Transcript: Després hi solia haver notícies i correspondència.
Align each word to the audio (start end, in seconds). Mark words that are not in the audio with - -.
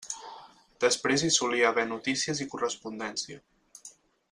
Després 0.83 1.25
hi 1.27 1.29
solia 1.35 1.67
haver 1.71 1.85
notícies 1.91 2.41
i 2.47 2.49
correspondència. 2.55 3.41